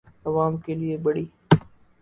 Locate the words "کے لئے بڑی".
0.63-1.25